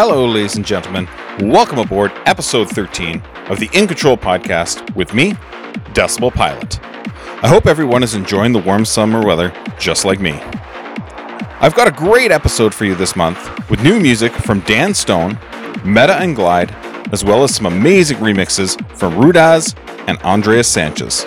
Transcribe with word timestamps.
Hello, 0.00 0.24
ladies 0.26 0.54
and 0.54 0.64
gentlemen. 0.64 1.08
Welcome 1.40 1.80
aboard 1.80 2.12
episode 2.24 2.70
13 2.70 3.20
of 3.48 3.58
the 3.58 3.68
In 3.72 3.88
Control 3.88 4.16
podcast 4.16 4.94
with 4.94 5.12
me, 5.12 5.32
Decibel 5.92 6.32
Pilot. 6.32 6.78
I 7.42 7.48
hope 7.48 7.66
everyone 7.66 8.04
is 8.04 8.14
enjoying 8.14 8.52
the 8.52 8.60
warm 8.60 8.84
summer 8.84 9.26
weather 9.26 9.52
just 9.76 10.04
like 10.04 10.20
me. 10.20 10.34
I've 11.60 11.74
got 11.74 11.88
a 11.88 11.90
great 11.90 12.30
episode 12.30 12.72
for 12.72 12.84
you 12.84 12.94
this 12.94 13.16
month 13.16 13.68
with 13.68 13.82
new 13.82 13.98
music 13.98 14.30
from 14.30 14.60
Dan 14.60 14.94
Stone, 14.94 15.36
Metta 15.84 16.14
and 16.14 16.36
Glyde, 16.36 16.70
as 17.12 17.24
well 17.24 17.42
as 17.42 17.52
some 17.52 17.66
amazing 17.66 18.18
remixes 18.18 18.80
from 18.96 19.14
Rudaz 19.14 19.76
and 20.06 20.16
Andreas 20.18 20.68
Sanchez. 20.68 21.24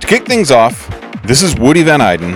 To 0.00 0.06
kick 0.08 0.26
things 0.26 0.50
off, 0.50 0.90
this 1.22 1.40
is 1.40 1.54
Woody 1.54 1.84
Van 1.84 2.00
Eyden 2.00 2.32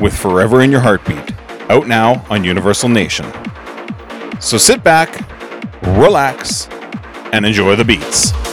with 0.00 0.16
Forever 0.16 0.62
in 0.62 0.72
Your 0.72 0.80
Heartbeat, 0.80 1.34
out 1.68 1.86
now 1.86 2.24
on 2.30 2.44
Universal 2.44 2.88
Nation. 2.88 3.30
So 4.44 4.58
sit 4.58 4.84
back, 4.84 5.26
relax, 5.96 6.68
and 7.32 7.46
enjoy 7.46 7.76
the 7.76 7.84
beats. 7.84 8.43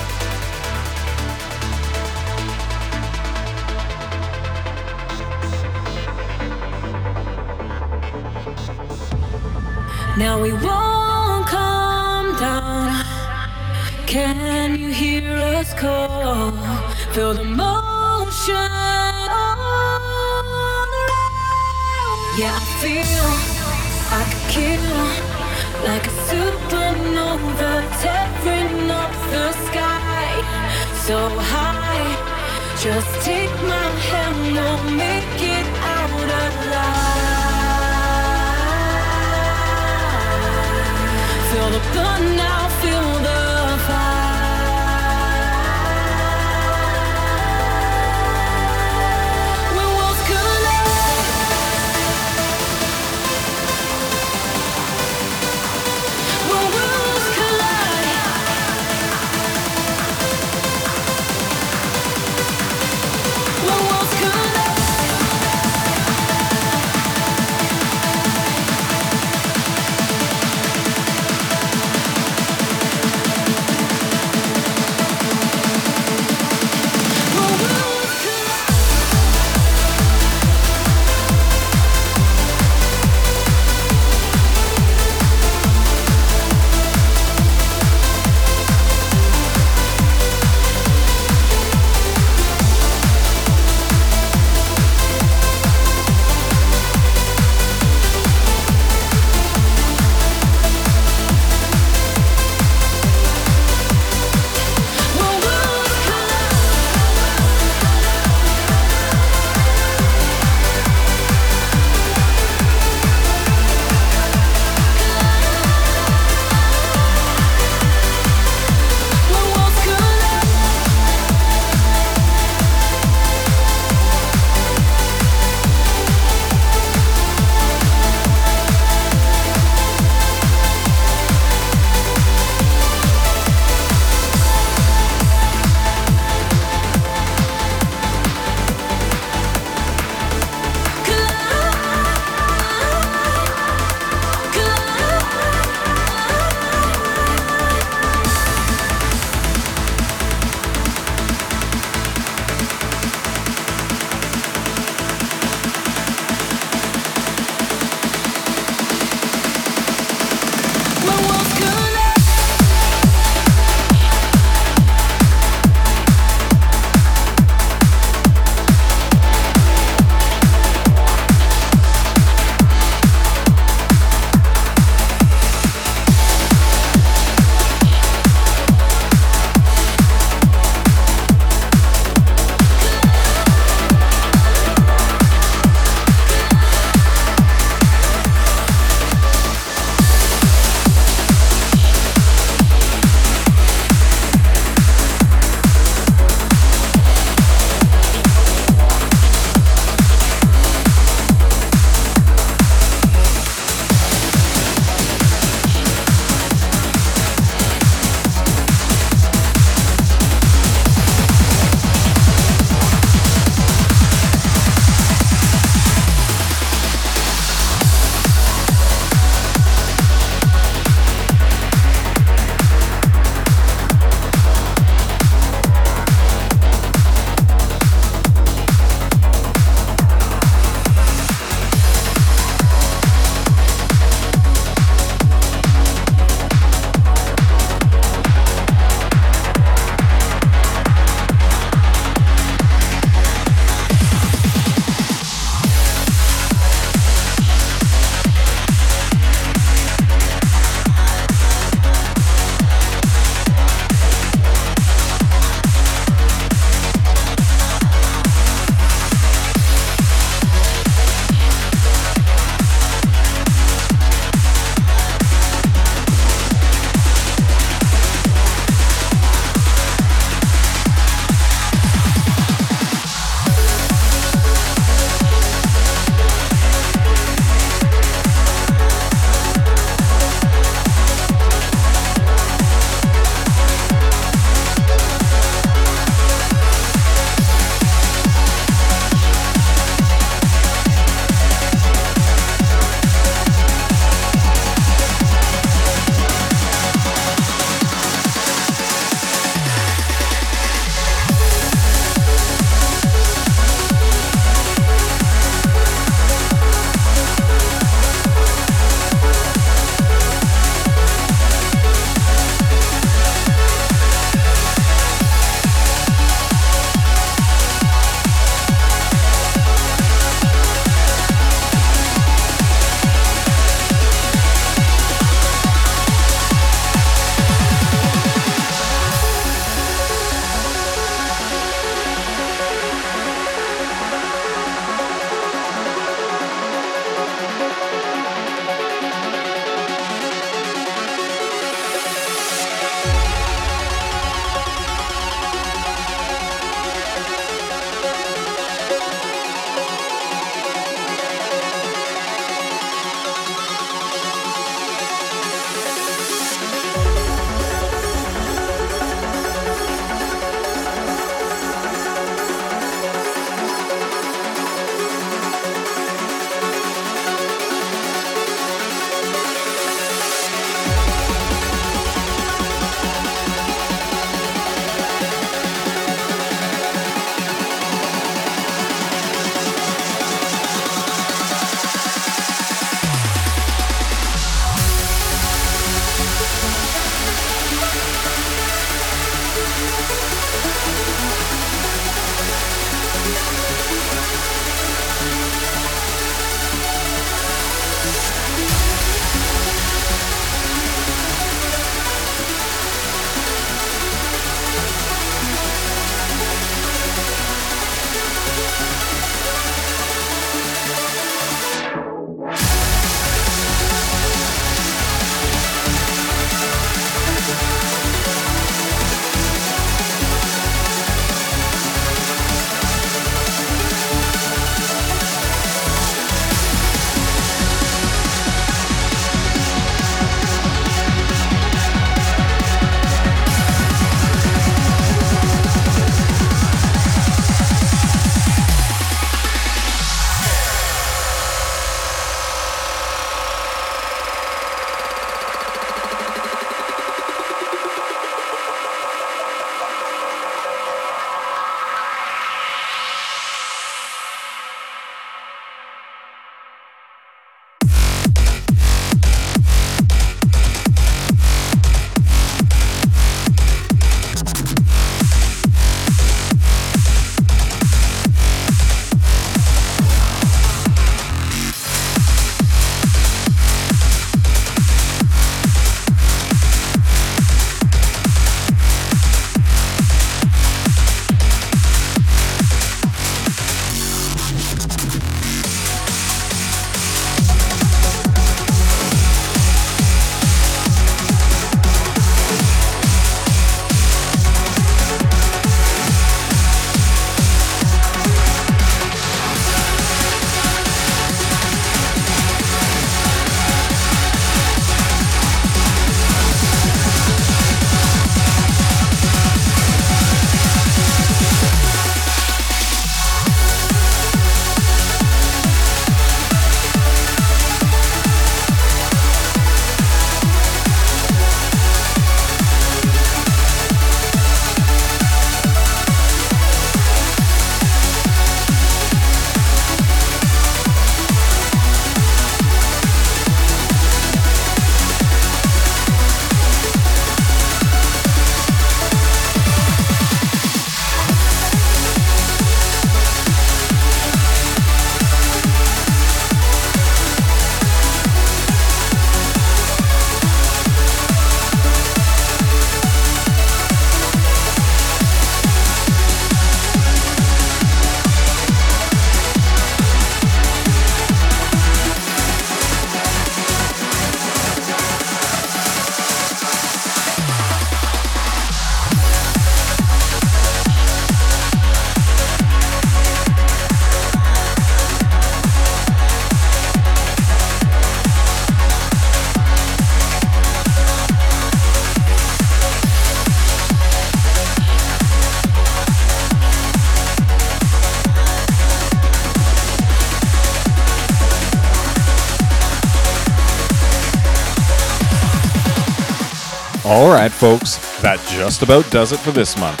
Just 598.66 598.82
about 598.82 599.08
does 599.12 599.30
it 599.30 599.38
for 599.38 599.52
this 599.52 599.78
month. 599.78 600.00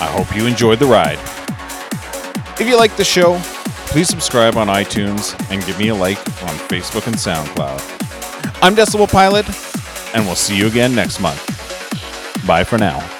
I 0.00 0.06
hope 0.06 0.32
you 0.36 0.46
enjoyed 0.46 0.78
the 0.78 0.86
ride. 0.86 1.18
If 2.60 2.68
you 2.68 2.76
like 2.76 2.96
the 2.96 3.02
show, 3.02 3.40
please 3.88 4.08
subscribe 4.08 4.56
on 4.56 4.68
iTunes 4.68 5.34
and 5.50 5.66
give 5.66 5.80
me 5.80 5.88
a 5.88 5.94
like 5.96 6.18
on 6.18 6.54
Facebook 6.70 7.08
and 7.08 7.16
SoundCloud. 7.16 7.80
I'm 8.62 8.76
Decibel 8.76 9.10
Pilot, 9.10 9.46
and 10.14 10.24
we'll 10.26 10.36
see 10.36 10.56
you 10.56 10.68
again 10.68 10.94
next 10.94 11.18
month. 11.18 11.44
Bye 12.46 12.62
for 12.62 12.78
now. 12.78 13.17